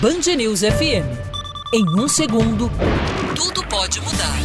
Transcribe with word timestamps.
Band 0.00 0.36
News 0.36 0.60
FM. 0.60 1.02
Em 1.74 1.84
um 2.00 2.06
segundo, 2.06 2.70
tudo 3.34 3.64
pode 3.66 4.00
mudar. 4.00 4.38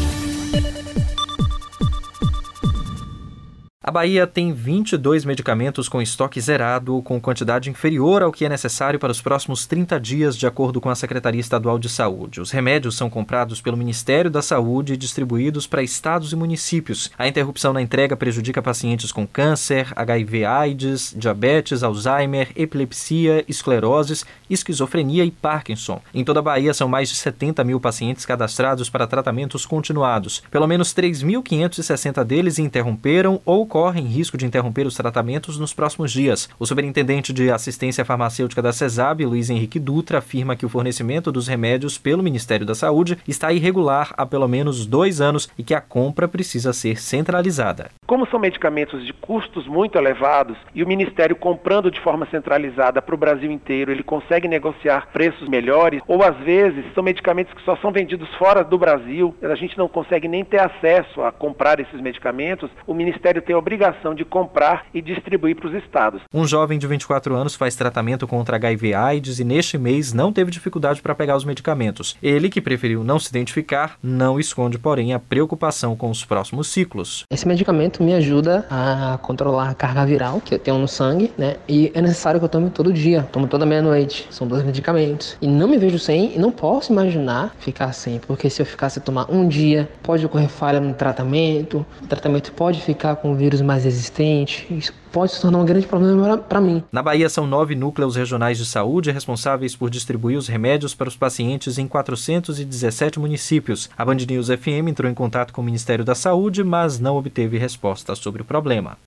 Bahia 3.93 4.25
tem 4.25 4.51
22 4.51 5.23
medicamentos 5.23 5.87
com 5.87 6.01
estoque 6.01 6.41
zerado, 6.41 7.01
com 7.03 7.21
quantidade 7.21 7.69
inferior 7.69 8.23
ao 8.23 8.31
que 8.31 8.43
é 8.43 8.49
necessário 8.49 8.99
para 8.99 9.11
os 9.11 9.21
próximos 9.21 9.67
30 9.67 9.99
dias, 9.99 10.35
de 10.35 10.47
acordo 10.47 10.81
com 10.81 10.89
a 10.89 10.95
Secretaria 10.95 11.39
Estadual 11.39 11.77
de 11.77 11.87
Saúde. 11.87 12.41
Os 12.41 12.49
remédios 12.49 12.97
são 12.97 13.07
comprados 13.09 13.61
pelo 13.61 13.77
Ministério 13.77 14.31
da 14.31 14.41
Saúde 14.41 14.93
e 14.93 14.97
distribuídos 14.97 15.67
para 15.67 15.83
estados 15.83 16.33
e 16.33 16.35
municípios. 16.35 17.11
A 17.17 17.27
interrupção 17.27 17.71
na 17.71 17.83
entrega 17.83 18.17
prejudica 18.17 18.63
pacientes 18.63 19.11
com 19.11 19.27
câncer, 19.27 19.93
HIV/AIDS, 19.95 21.13
diabetes, 21.15 21.83
Alzheimer, 21.83 22.49
epilepsia, 22.55 23.45
escleroses, 23.47 24.25
esquizofrenia 24.49 25.23
e 25.23 25.29
Parkinson. 25.29 26.01
Em 26.13 26.23
toda 26.23 26.39
a 26.39 26.43
Bahia 26.43 26.73
são 26.73 26.87
mais 26.87 27.09
de 27.09 27.15
70 27.15 27.63
mil 27.63 27.79
pacientes 27.79 28.25
cadastrados 28.25 28.89
para 28.89 29.05
tratamentos 29.05 29.67
continuados. 29.67 30.41
Pelo 30.49 30.67
menos 30.67 30.95
3.560 30.95 32.23
deles 32.23 32.57
interromperam 32.57 33.39
ou 33.45 33.67
correm 33.83 34.05
risco 34.05 34.37
de 34.37 34.45
interromper 34.45 34.87
os 34.87 34.95
tratamentos 34.95 35.57
nos 35.57 35.73
próximos 35.73 36.09
dias. 36.09 36.47
O 36.57 36.65
superintendente 36.65 37.33
de 37.33 37.51
assistência 37.51 38.05
farmacêutica 38.05 38.61
da 38.61 38.71
CESAB, 38.71 39.25
Luiz 39.25 39.49
Henrique 39.49 39.77
Dutra, 39.77 40.19
afirma 40.19 40.55
que 40.55 40.65
o 40.65 40.69
fornecimento 40.69 41.33
dos 41.33 41.49
remédios 41.49 41.97
pelo 41.97 42.23
Ministério 42.23 42.65
da 42.65 42.73
Saúde 42.73 43.17
está 43.27 43.51
irregular 43.51 44.13
há 44.15 44.25
pelo 44.25 44.47
menos 44.47 44.85
dois 44.85 45.19
anos 45.19 45.49
e 45.57 45.63
que 45.63 45.73
a 45.73 45.81
compra 45.81 46.29
precisa 46.29 46.71
ser 46.71 46.97
centralizada. 46.97 47.91
Como 48.13 48.27
são 48.27 48.39
medicamentos 48.39 49.03
de 49.03 49.11
custos 49.11 49.65
muito 49.65 49.97
elevados 49.97 50.55
e 50.75 50.83
o 50.83 50.87
Ministério 50.87 51.35
comprando 51.35 51.89
de 51.89 51.99
forma 51.99 52.27
centralizada 52.29 53.01
para 53.01 53.15
o 53.15 53.17
Brasil 53.17 53.51
inteiro, 53.51 53.91
ele 53.91 54.03
consegue 54.03 54.47
negociar 54.47 55.07
preços 55.11 55.49
melhores, 55.49 55.99
ou 56.07 56.21
às 56.21 56.37
vezes 56.37 56.85
são 56.93 57.03
medicamentos 57.03 57.51
que 57.55 57.63
só 57.63 57.75
são 57.77 57.91
vendidos 57.91 58.29
fora 58.35 58.63
do 58.63 58.77
Brasil, 58.77 59.33
a 59.41 59.55
gente 59.55 59.75
não 59.79 59.87
consegue 59.87 60.27
nem 60.27 60.45
ter 60.45 60.61
acesso 60.61 61.23
a 61.23 61.31
comprar 61.31 61.79
esses 61.79 61.99
medicamentos, 61.99 62.69
o 62.85 62.93
Ministério 62.93 63.41
tem 63.41 63.55
a 63.55 63.57
obrigação 63.57 64.13
de 64.13 64.23
comprar 64.23 64.85
e 64.93 65.01
distribuir 65.01 65.55
para 65.55 65.69
os 65.69 65.73
estados. 65.83 66.21
Um 66.31 66.45
jovem 66.45 66.77
de 66.77 66.85
24 66.85 67.33
anos 67.33 67.55
faz 67.55 67.75
tratamento 67.75 68.27
contra 68.27 68.57
HIV/AIDS 68.57 69.39
e 69.39 69.43
neste 69.43 69.75
mês 69.75 70.13
não 70.13 70.31
teve 70.31 70.51
dificuldade 70.51 71.01
para 71.01 71.15
pegar 71.15 71.35
os 71.35 71.45
medicamentos. 71.45 72.15
Ele, 72.21 72.47
que 72.47 72.61
preferiu 72.61 73.03
não 73.03 73.17
se 73.17 73.29
identificar, 73.29 73.97
não 74.03 74.39
esconde, 74.39 74.77
porém, 74.77 75.15
a 75.15 75.19
preocupação 75.19 75.95
com 75.95 76.11
os 76.11 76.23
próximos 76.23 76.67
ciclos. 76.67 77.25
Esse 77.31 77.47
medicamento 77.47 78.02
me 78.03 78.13
ajuda 78.13 78.65
a 78.69 79.17
controlar 79.21 79.69
a 79.69 79.73
carga 79.73 80.05
viral 80.05 80.41
que 80.41 80.53
eu 80.53 80.59
tenho 80.59 80.77
no 80.77 80.87
sangue, 80.87 81.31
né? 81.37 81.55
E 81.67 81.91
é 81.93 82.01
necessário 82.01 82.39
que 82.39 82.45
eu 82.45 82.49
tome 82.49 82.69
todo 82.69 82.91
dia, 82.91 83.27
tomo 83.31 83.47
toda 83.47 83.65
meia-noite. 83.65 84.27
São 84.29 84.47
dois 84.47 84.63
medicamentos. 84.63 85.37
E 85.41 85.47
não 85.47 85.67
me 85.67 85.77
vejo 85.77 85.97
sem 85.97 86.35
e 86.35 86.39
não 86.39 86.51
posso 86.51 86.91
imaginar 86.91 87.55
ficar 87.59 87.93
sem, 87.93 88.19
porque 88.19 88.49
se 88.49 88.61
eu 88.61 88.65
ficar 88.65 88.89
sem 88.89 89.01
tomar 89.01 89.31
um 89.31 89.47
dia, 89.47 89.89
pode 90.01 90.25
ocorrer 90.25 90.49
falha 90.49 90.79
no 90.79 90.93
tratamento, 90.93 91.85
o 92.01 92.07
tratamento 92.07 92.51
pode 92.51 92.81
ficar 92.81 93.15
com 93.15 93.31
o 93.31 93.35
vírus 93.35 93.61
mais 93.61 93.85
resistente. 93.85 94.67
Isso 94.69 94.93
pode 95.13 95.31
se 95.31 95.41
tornar 95.41 95.59
um 95.59 95.65
grande 95.65 95.85
problema 95.85 96.37
para 96.37 96.59
mim. 96.59 96.83
Na 96.91 97.03
Bahia 97.03 97.29
são 97.29 97.45
nove 97.45 97.75
núcleos 97.75 98.15
regionais 98.15 98.57
de 98.57 98.65
saúde 98.65 99.11
responsáveis 99.11 99.75
por 99.75 99.89
distribuir 99.89 100.37
os 100.37 100.47
remédios 100.47 100.95
para 100.95 101.07
os 101.07 101.15
pacientes 101.15 101.77
em 101.77 101.87
417 101.87 103.19
municípios. 103.19 103.89
A 103.95 104.03
Band 104.03 104.15
News 104.27 104.47
FM 104.47 104.89
entrou 104.89 105.09
em 105.09 105.13
contato 105.13 105.53
com 105.53 105.61
o 105.61 105.63
Ministério 105.63 106.03
da 106.03 106.15
Saúde, 106.15 106.63
mas 106.63 106.99
não 106.99 107.15
obteve 107.15 107.57
resposta 107.57 108.15
sobre 108.15 108.41
o 108.41 108.45
problema. 108.45 108.97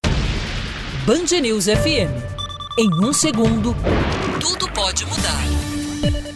Band 1.05 1.41
News 1.43 1.67
FM. 1.67 2.11
Em 2.79 2.91
um 3.05 3.13
segundo, 3.13 3.75
tudo 4.41 4.71
pode 4.73 5.05
mudar. 5.07 6.36